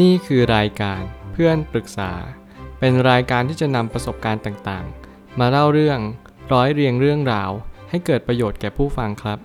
[0.00, 2.12] นี่คือรายการเพื่อนปรึกษา
[2.78, 5.98] เป็นรายการที่จะนำประสบการณ์ต่างๆ มาเล่าเรื่อง
[6.52, 7.50] ร้อยเรียงเรื่องราว
[7.90, 9.38] ให้เกิดประโยชน์แก่ผู้ฟังครับ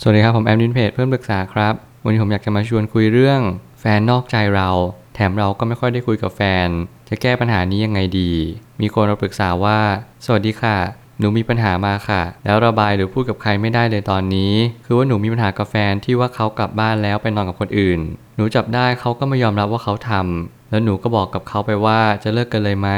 [0.00, 1.74] สวัสดีครับผมแอมดินเพจเพื่อนปรึกษาครับ
[2.04, 3.40] วันนี้ผมอยากจะมาชวนคุยเรื่อง
[3.80, 4.68] แฟนนอกใจเรา
[5.14, 6.68] แถมเราก็ไม่ค่อยได้คุยกับแฟน
[7.08, 8.32] จะแก้ปัญหานี้ยังไงดี
[8.80, 9.78] มีคนมาปรึกษาว่า
[10.24, 10.76] สวัสดีค่ะ
[11.20, 14.52] หนูมีปัญหามาค่ะ แล้วระบายหรือพูดกับใครไม่ได้เลยตอนนี้
[14.84, 18.00] คือว่าหนูมีปัญหากับแฟนที่ว่าเขากลับบ้านแล้วไปนอนกับคนอื่น
[18.36, 22.90] หนูจับได้เขาก็ไม่ยอมรับว่าเขาทำแล้วหนูก็บอกกับเขาไปว่าจะเลิกกันเลยไหม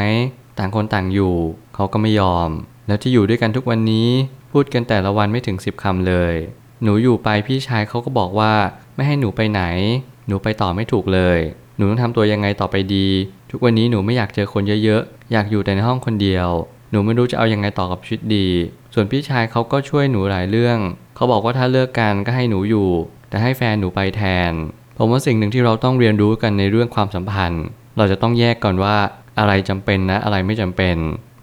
[0.58, 1.34] ต่างคนต่างอยู่
[1.74, 2.48] เขาก็ไม่ยอม
[2.86, 4.08] แล้วที่อยู่ด้วยกันทุกวันนี้
[4.52, 6.34] พูดกันแต่ละวันไม่ถึงสิบคำเลย
[6.82, 8.52] หนูอยู่ไปพี่ชายเขาก็บอกว่า
[8.94, 9.62] ไม่ให้หนูไปไหน
[10.28, 11.38] หนูไปต่อไม่ถูกเลย
[11.76, 13.08] หนูต้องทำตัวยังไงต่อไปดี
[13.50, 16.48] ทุกวันนี้หนูไม่อยากเจอคนเยอะๆ อยากอยู่แต่ในห้องคนเดียว
[16.92, 18.48] หนูไม่รู้จะเอายังไงต่อกับชีวิตดี
[18.94, 20.78] ส่วนพี่ชายเขาก็ช่วยหนูหลายเรื่อง
[21.16, 22.88] เขาบอกว่าถ้าเลิกกันก็ให้หนูอยู่
[23.28, 24.52] แต่ให้แฟนหนูไปแทน
[24.98, 27.64] ผมว่าสิ่งหนึ่งที่เราต้องเรียนรู้กันในเรื่องความสัมพันธ์
[27.96, 28.96] เราจะต้องแยกก่อนว่า
[29.38, 30.96] อะไรจำเป็นนะอะไรไม่จำเป็น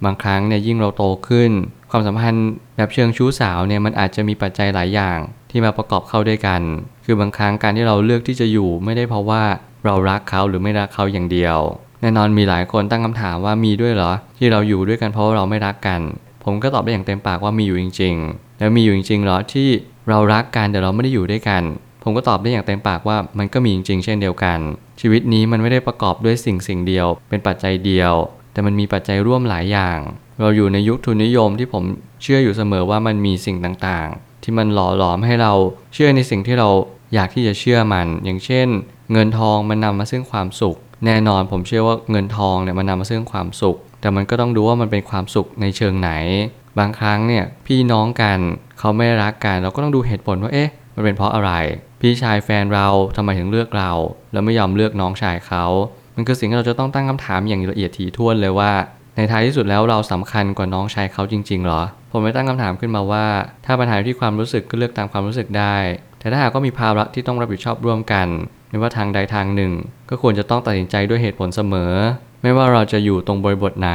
[0.06, 1.52] บางครั้งเนี่ยยิ่งเราโตขึ้น
[1.92, 6.62] ความสัมพันธ์แบบเชิงชู้สาวเนี่ยมันอาจจะมีปัจจัยหลายอย่าง ที่มาประกอบเข้าด้วยกัน
[7.06, 9.44] คือบางครั้งการที่เราเลือกที่จะอยู่ไม่ได้เพราะว่า
[9.86, 11.58] เรารักเขาหรือไม่รักเขาอย่างเดียว
[12.02, 16.02] แน่นอนมีหลายคนตั้งคำถามว่ามีด้วยเหรอ ที่เราอยู่ด้วยกันเพราะว่าเราไม่รักกัน
[16.44, 19.70] ผมก็ตอบได้อย่างเต็มปากว่ามีอยู่จริง ๆ แล้วมีอยู่จริงๆเหรอที่
[20.10, 21.64] เรารักกันแต่เราไม่ได้อยู่ด้วยกัน
[22.04, 24.60] ผมก็ตอบได้อย่างเต็มปากว่ามันก็มีจริงๆ เช่นเดียวกัน
[25.02, 28.14] ชีวิตนี้มันไม่ได้ประกอบด้วยสิ่งสิ่งเดียว เป็นปัจจัยเดียว
[28.52, 30.00] แต่มันมีปัจจัยร่วมหลายอย่าง
[30.40, 31.84] เราอยู่ในยุคทุนนิยมที่ผม
[32.22, 35.54] เชื่ออยู่เสมอว่ามันมีสิ่งต่างๆ ที่มันหล่อหลอมให้เรา
[35.94, 36.70] เชื่อในสิ่งที่เรา
[37.14, 38.68] อยากที่จะเชื่อมัน อย่างเช่น
[39.12, 46.12] เงินทองมันนำมาซึ่งความสุข แน่นอนผมเชื่อว่าเงินทองเนี่ยมันนำมาซึ่งความสุข แต่มันก็ต้องดูว่ามันเป็นความสุขในเชิงไหน
[46.80, 48.40] บางครั้งเนี่ยพี่น้องกัน
[48.80, 51.52] เขาไม่รักกัน เราก็ต้องดูเหตุผลว่าเอ๊ะมันเป็นเพราะอะไร
[52.02, 53.92] พี่ชายแฟนเราทำไมถึงเลือกเรา
[54.32, 55.66] แล้วไม่ยอมเลือกน้องชายเขา
[56.16, 58.72] มันคือสิ่งที่เราจะต้องตั้งคำถามอย่างละเอียดถี่ถ้วนเลยว่า
[59.16, 63.26] ในท้ายที่สุดแล้วเราสำคัญกว่าน้องชายเขาจริงๆหรอ ผมไม่ตั้งคำถามขึ้นมาว่า
[63.66, 65.76] ถ้าปัญหาที่ความรู้สึกก็เลือกตามความรู้สึกได้
[66.20, 68.28] แต่ถ้าหากก็มีภาระที่ต้องรับผิดชอบร่วมกัน
[68.70, 69.74] ไม่ว่าทางใดทางหนึ่ง
[70.10, 71.94] ก็ควรจะต้องตัดสินใจด้วยเหตุผลเสมอ
[72.42, 73.92] ไม่ว่าเราจะอยู่ตรงบริบทไหน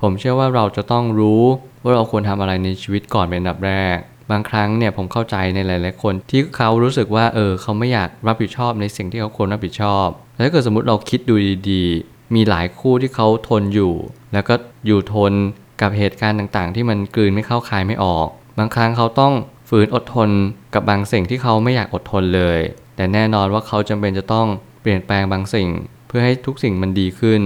[0.00, 1.42] ผมเชื่อว่าเราจะต้องรู้
[1.82, 3.96] ว่าเราควรทำอะไรในชีวิตก่อนเป็นอันดับแรก
[4.30, 11.34] บางครั้งเนี่ยผมเข้าใจในหลาย ๆ คนที่เขารู้สึกว่าเออเขาไม่อยากรับผิดชอบในสิ่งที่เขาควรรับผิดชอบแล้วถ้าเกิดสมมติเราคิดดู
[11.70, 13.94] ดีๆ มีหลายคู่ที่เขาทนอยู่
[14.32, 14.54] แล้วก็
[14.86, 15.32] อยู่ทน
[15.80, 18.28] กับเหตุการณ์ต่าง ๆ ที่มันกลืนไม่เข้าคายไม่ออก
[18.58, 19.32] บางครั้งเขาต้อง
[19.68, 20.30] ฝืนอดทน
[20.74, 22.58] กับบางสิ่งที่เขาไม่อยากอดทนเลย
[22.96, 24.46] แต่แน่นอนว่าเขาจำเป็นจะต้อง
[24.82, 25.68] เปลี่ยนแปลงบางสิ่ง
[26.08, 27.42] เพื่อให้ทุกสิ่งมันดีขึ้น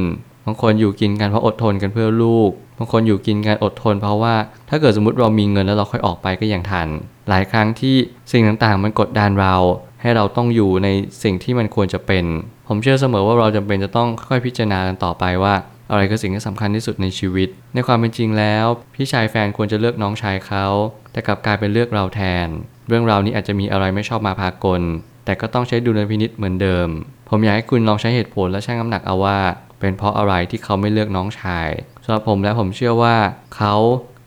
[0.47, 4.35] บางคนอยู่กินกันเพราะอดทนกันเพื่อลูก บางคนอยู่กินกันอดทน เพราะว่า
[4.69, 6.89] ถ้าเกิดสมมติเรามีเงินแล้วเราค่อยออกไปก็ยังทัน
[7.29, 7.97] หลายครั้งที่
[8.33, 9.55] สิ่งต่างๆ มันกดดันเรา
[10.03, 10.89] ให้เราต้องอยู่ใน
[11.23, 12.25] สิ่งที่มันควรจะเป็น
[12.69, 15.55] ผมเชื่อเสมอว่าเราจำเป็นจะต้องค่อยพิจารณากันต่อไปว่า
[15.91, 20.67] อะไรคือสิ่งที่สำคัญที่สุดในชีวิต ในความเป็นจริงแล้ว พี่ชายแฟนควรจะเลือกน้องชายเขา
[21.13, 22.49] แต่กลับกลายเป็นเลือกเราแทน
[22.89, 24.83] เรื่องราวนี้อาจจะมีอะไรไม่ชอบมาพากล
[25.25, 26.89] แต่ก็ต้องใช้ดุลพินิษเหมือนเดิม
[27.29, 29.39] ผมอยากให้คุณลองใช้เหตุผลและชั่งน้ำหนักเอาว่า
[29.81, 31.69] เป็นเพราะอะไรที่เขาไม่เลือกน้องชาย
[32.05, 33.17] สำหรับผมและผมเชื่อว่า
[33.57, 33.75] เขา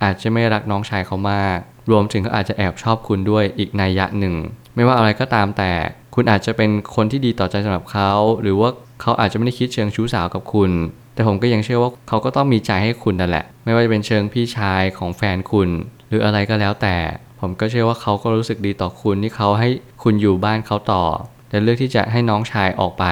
[0.04, 1.58] อาจจะไม่รักน้องชายเขามาก
[1.92, 4.36] รวมถึงเขาอาจจะแอบชอบคุณด้วยอีกนัยยะหนึ่ง
[4.76, 5.72] ไม่ว่าอะไรก็ตามแต่
[6.16, 8.70] คุณอาจจะเป็นคนที่ดีต่อใจสำหรับเขา หรือว่า
[9.02, 10.72] เขาอาจจะไม่ได้คิดเชิงชู้สาวกับคุณ
[11.14, 15.70] แต่ผมก็ยังเชื่อว่าเขาก็ต้องมีใจให้คุณนั่นแหละ ไม่ว่าจะเป็นเชิงพี่ชายของแฟนคุณ
[16.10, 16.98] หรืออะไรก็แล้วแต่
[17.40, 19.70] ผมก็เชื่อว่าเขาก็รู้สึกดีต่อคุณที่เขาให้
[20.04, 21.04] คุณอยู่บ้านเขาต่อ
[21.50, 23.06] แต่เลือกที่จะให้น้องชายออกไป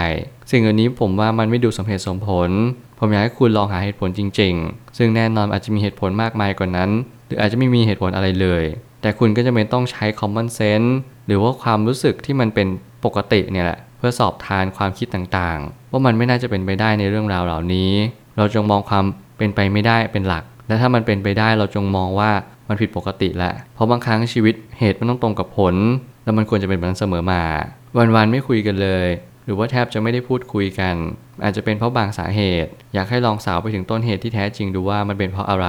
[0.52, 2.50] สิ่งเหล่านี้ผมว่ามันไม่ดูสมเหตุสมผล
[3.00, 6.90] ผมอยากให้คุณลองหาเหตุผลจริง ๆ ซึ่งแน่นอนอาจจะมีเหตุผลมากมายกว่านั้น
[7.28, 8.64] หรืออาจจะไม่มีเหตุผลอะไรเลย
[9.02, 10.90] แต่คุณก็จะเป็นต้องใช้ common sense
[11.28, 12.68] หรือว่าความรู้สึกที่มันเป็น
[13.06, 17.92] ปกติเนี่ยแหละ พื่อสอบทานความคิดต่างๆ ว่ามันไม่น่าจะเป็นไปได้ในเรื่องราวเหล่านี้
[18.38, 19.06] เราจงมองความ
[19.38, 22.32] เป็นไปไม่ได้เป็นหลัก และถ้ามันเป็นไปได้เราจงมองว่า
[22.68, 25.76] มันผิดปกติแหละ เพราะบางครั้งชีวิตเหตุมันต้องตรงกับผล
[26.24, 27.44] แล้วมันควรจะเป็นแบบนั้นเสมอมา
[27.98, 29.08] วันๆไม่คุยกันเลย
[29.46, 30.96] หรือว่าแทบจะไม่ได้พูดคุยกัน
[31.44, 35.68] อาจจะเป็นเพราะบางสาเหตุ อยากให้ลองสาวไปถึงต้นเหตุที่แท้จริงดูว่ามันเป็นเพราะอะไร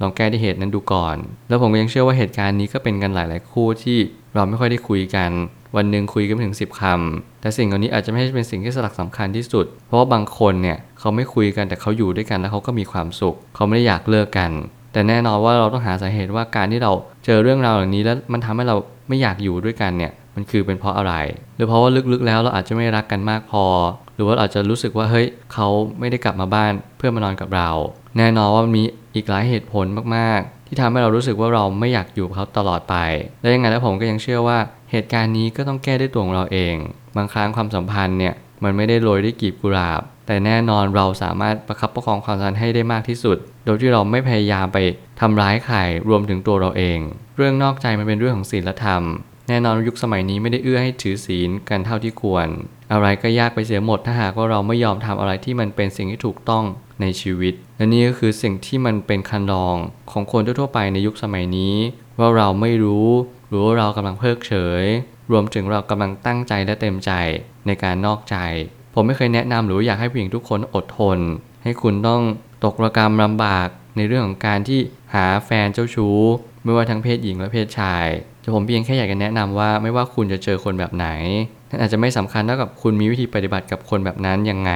[0.00, 1.16] ลองแก้ที่เหตุนั้นดูก่อน
[1.48, 3.98] แล้วผมยังเชื่อว่าเหตุการณ์นี้ก็เป็นกันหลาย ๆ คู่ที่
[4.34, 5.30] เราไม่ค่อยได้คุยกัน
[5.76, 14.50] วันหนึ่งคุยกันถึง 10คำแต่สิ่งเหล่านี้อาจจะไม่ใช่เป็นสิ่งที่สลักสำคัญที่สุด เพราะว่าบางคนเนี่ยเขาไม่คุยกันแต่เขาอยู่ด้วยกันแล้วเขาก็มีความสุข เขาไม่ได้อยากเลิกกัน
[14.92, 16.92] แต่แน่นอนว่าเราต้องหาสาเหตุว่าการที่เรา
[17.24, 18.76] เจอเรื่องราวเหล่านี้แล้วมันทำให้เรา
[19.08, 21.14] ไม่อยากอยู่ด้วยกันเนี่ยมันคือเป็นเพราะอะไร
[21.56, 23.64] หรือเพราะว่าลึกๆ แล้วเราอาจจะไม่รักกันมากพอ
[24.14, 25.68] หรือว่าอาจจะรู้สึกว่าเฮ้ยเขา
[25.98, 27.70] ไม่ได้กลับมาบ้านเพื่อมานอนกับเรา
[28.16, 28.82] แน่นอนว่ามันมี
[29.14, 29.86] อีกหลายเหตุผล
[30.16, 32.96] มากๆ ที่ทำให้เรารู้สึกว่าเราไม่อยากอยู่กับเขาตลอดไป
[33.40, 34.58] และยังไงแล้วผมก็ยังเชื่อว่า
[34.90, 36.74] เหตุการณ์นี้ก็ต้องแก้ด้วยตัวของเราเอง
[37.16, 38.34] บางครั้งความสัมพันธ์เนี่ย
[38.64, 44.78] มันไม่ได้โรยด้วยกีบกุหลาบ แต่แน่นอนเราสามารถประคับประคองความสัมพันธ์ให้ได้มากที่สุด โดยที่เราไม่พยายามไป
[45.20, 45.78] ทำร้ายใคร
[46.08, 46.98] รวมถึงตัวเราเอง
[47.36, 49.02] เรื่องนอกใจมันเป็นเรื่องของศีลธรรม
[49.48, 52.48] แน่นอนยุคสมัยนี้ไม่ได้เอื้อให้ถือศีลกันเท่าที่ควร
[52.92, 56.64] อะไรก็ยากไปเสียหมดถ้าหากว่าเราไม่ยอมทำอะไรที่มันเป็นสิ่งที่ถูกต้อง
[57.00, 59.76] ในชีวิต และนี่ก็คือสิ่งที่มันเป็นคันลอง
[60.12, 61.74] ของคนทั่วไปในยุคสมัยนี้
[62.18, 63.08] ว่าเราไม่รู้
[63.50, 64.84] รือว่าเรากำลังเพิกเฉย
[65.30, 67.12] รวมถึงเรากำลังตั้งใจและเต็มใจ
[67.66, 68.36] ในการนอกใจ
[68.94, 71.18] ผมไม่เคยแนะนำหรืออยากให้ผู้หญิงทุกคนอดทน
[71.64, 72.22] ให้คุณต้อง
[72.64, 74.80] ตกระกรรมลำบากในเรื่องของการที่
[75.14, 76.18] หาแฟนเจ้าชู้
[76.64, 78.06] ไม่ว่าทั้งเพศหญิงและเพศชาย
[78.40, 81.08] แต่ผมเพียงแค่อยากจะแนะนำว่าไม่ว่าคุณจะเจอคนแบบไหน
[81.70, 84.72] นั่นอาจจะไม่สำคัญเท่ากับคุณมีวิธีปฏิบัติกับคนแบบนั้นยังไง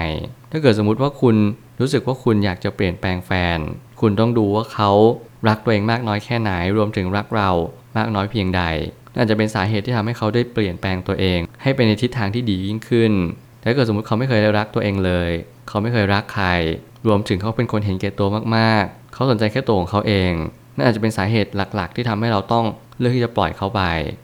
[0.50, 1.36] ถ้าเกิดสมมุติว่าคุณ
[1.80, 3.58] รู้สึกว่าคุณอยากจะเปลี่ยนแปลงแฟน
[4.00, 4.90] คุณต้องดูว่าเขา
[5.48, 7.50] รักตัวเองมากน้อยแค่ไหน รวมถึงรักเรา
[7.96, 8.62] มากน้อยเพียงใด
[9.12, 13.12] นั่นอาจจะเป็นสาเหตุที่ทำให้เขาได้เปลี่ยนแปลงตัวเอง ให้ไปในทิศทางที่ดียิ่งขึ้น
[13.58, 15.30] แต่ถ้าเกิดสมมติเขาไม่เคยได้รักตัวเองเลย
[15.68, 16.48] เขาไม่เคยรักใคร
[17.06, 20.32] รวมถึงเขาเป็นคนเห็นแก่ตัวมากๆ เขาสนใจแค่ตัวของเขาเอง
[20.76, 22.64] นั่นอาจจะเป็นสาเหตุหลักๆ ที่ทำให้เราต้อง
[22.98, 23.82] เลือกที่จะปล่อยเขาไป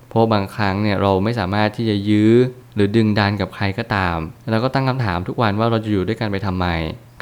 [0.08, 2.32] เพราะบางครั้งเนี่ยเราไม่สามารถที่จะยื้อ
[2.75, 4.19] หรือดึงดันกับใครก็ตาม
[4.50, 6.67] แล้วก็ตั้งคำถามทุกวันว่าเราจะอยู่ด้วยกันไปทำไม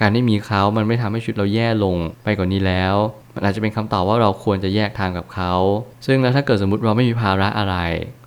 [0.01, 2.95] การที่มีเขามันไม่ทำให้ชีวิตเราแย่ลงไปกว่านี้แล้ว
[3.39, 5.53] มันอาจจะเป็นคำตอบว่าเราควรจะแยกทางกับเขา
[6.07, 7.77] ซึ่งแล้วถ้าเกิดสมมติเราไม่มีภาระอะไร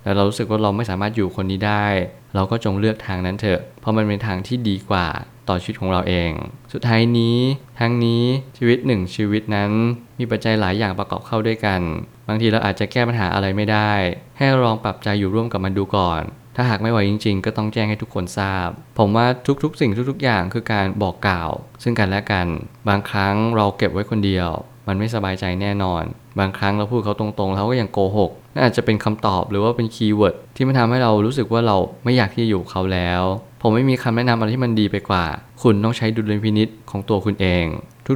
[0.04, 1.86] แล้วเรารู้สึกว่าเราไม่สามารถอยู่คนนี้ได้
[2.34, 5.06] เราก็จงเลือกทางนั้นเถอะ เพราะมันเป็นทางที่ดีกว่า
[5.48, 6.30] ต่อชีวิตของเราเอง
[6.72, 7.38] สุดท้ายนี้
[7.80, 8.24] ทั้งนี้
[8.58, 9.70] ชีวิตหนึ่งชีวิตนั้น
[10.18, 11.80] มีปัจจัยหลายอย่างประกอบเข้าด้วยกัน
[12.28, 13.92] บางทีเราอาจจะแก้ปัญหาอะไรไม่ได้
[14.38, 16.22] ให้ลองปรับใจอยู่ร่วมกับมันดูก่อน
[16.56, 18.68] ถ้าหากไม่ไหวจริง ๆ ก็ต้องแจ้งให้ทุกคนทราบ
[18.98, 19.26] ผมว่า
[19.62, 21.50] ทุกๆ สิ่งทุก ๆ อย่างคือการบอกกล่าว
[21.82, 22.46] ซึ่งกันและกัน
[22.88, 24.50] บางครั้งเราเก็บไว้คนเดียว
[24.88, 26.02] มันไม่สบายใจแน่นอน
[26.38, 33.22] บางครั้งเราพูดเขาตรงๆเขาก็ยังโกหกนั่นอาจจะเป็นคำตอบหรือว่าเป็น keyword ที่มันทำให้เรารู้สึกว่าเราไม่อยากที่จะอยู่เขาแล้ว
[33.62, 35.24] ผมไม่มีคำแนะนำอะไรที่มันดีไปกว่า
[35.62, 37.64] คุณต้องใช้ดุลยพินิษของตัวคุณเอง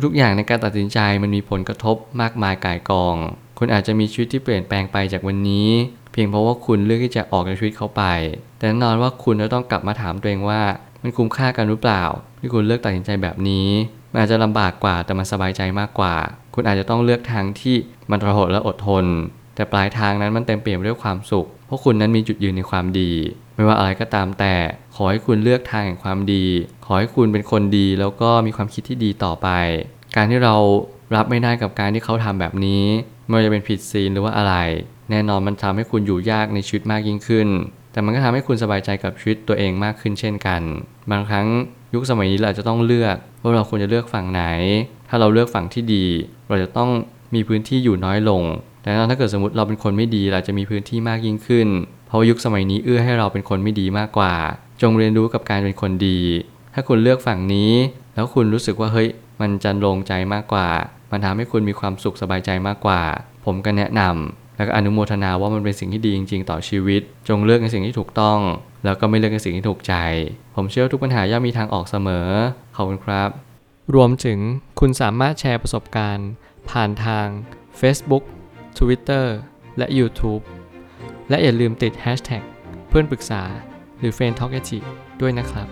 [0.04, 3.16] ทุกๆ อย่างในการตัดสินใจมันมีผลกระทบมากมายก่ายกอง
[3.58, 5.68] คุณอาจจะมีชีวิตที่เปลี่ยนแปลงไปจากวันนี้
[6.12, 8.02] เพียงเพราะว่าคุณเลือกที่จะออกจากชีวิตเขาไป
[8.58, 10.62] แต่แน่นอนว่าคุณจะต้องกลับมาถามตัวเองว่า
[11.02, 12.04] มันคุ้มค่ากันหรือเปล่า
[12.40, 13.68] ที่คุณเลือกตัดสินใจแบบนี้
[14.12, 16.14] มันอาจจะลำบากกว่าแต่มันสบายใจมากกว่า
[16.58, 17.76] คุณอาจจะต้องเลือกทางที่
[18.10, 19.04] มันทรหดและอดทน
[19.54, 23.10] แต่ปลายทางนั้นมันเต็มเปี่ยมด้วยความสุข เพราะคุณนั้นมีจุดยืนในความดี
[23.54, 24.54] ไม่ว่าอะไรก็ตามแต่
[24.96, 26.44] ขอให้คุณเลือกทางแห่งความดี
[26.86, 29.48] ขอให้คุณเป็นคนดีแล้วก็มีความคิดที่ดีต่อไป
[30.16, 30.54] การที่เรา
[31.14, 32.82] รับไม่ได้กับการที่เขาทำแบบนี้
[33.26, 34.54] ไม่ว่าจะเป็นผิดศีลหรือว่าอะไร
[35.10, 37.48] แน่นอนมันทำให้คุณอยู่ยากในชีวิตมากยิ่งขึ้น
[37.92, 40.62] แต่มันก็ทำให้คุณสบายใจกับชีวิตตัวเองมากขึ้นเช่นกัน
[41.10, 41.46] บางครั้ง
[41.96, 44.42] ยุคสมัยนี้เราจะต้องเลือกว่าเราควรจะเลือกฝั่งไหน
[45.08, 46.06] ถ้าเราเลือกฝั่งที่ดี
[46.48, 46.90] เราจะต้อง
[47.34, 48.42] มีพื้นที่อยู่น้อยลง
[48.82, 51.68] แต่ถ้าเกิดสมมติเราเป็นคนไม่ดีเราจะมีพื้นที่มากยิ่งขึ้น
[52.06, 54.34] เพราะยุคสมัยนี้เอื้อให้เราเป็นคนไม่ดีมากกว่า
[54.82, 56.20] จงเรียนรู้กับการเป็นคนดี
[56.74, 57.72] ถ้าคุณเลือกฝั่งนี้
[58.14, 59.08] แล้วคุณรู้สึกว่าเฮ้ย
[59.40, 60.68] มันจะลงใจมากกว่า
[61.10, 63.02] มันทำให้คุณมีความสุขสบายใจมากกว่า
[63.44, 68.38] ผมก็แนะนำแล้วก็อนุโมทนาว่ามันเป็นสิ่งที่ดีจริง ๆ ต่อชีวิต จงเลือกในสิ่งที่ถูกต้อง
[68.86, 69.94] แล้วก็ไม่เลือกในสิ่งที่ถูกใจ
[70.54, 72.28] ผมเชื่อทุกปัญหาย่อมมีทางออกเสมอ
[72.76, 73.30] ขอบคุณครับ
[73.94, 74.38] รวมถึง
[74.80, 76.28] คุณสามารถแชร์ประสบการณ์
[76.70, 77.26] ผ่านทาง
[77.80, 78.24] Facebook
[78.78, 79.26] Twitter
[79.78, 80.42] และ YouTube
[81.28, 82.42] และอย่าลืมติด Hashtag
[82.88, 83.42] เพื่อนปรึกษา
[83.98, 84.60] หรือ f r ร e n d t a l k a
[85.20, 85.68] ด้วยนะครับ